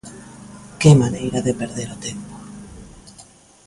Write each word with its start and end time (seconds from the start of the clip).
Que 0.81 0.91
maneira 1.01 1.39
de 1.47 1.53
perder 1.61 1.87
o 1.95 2.01
tempo! 2.05 2.33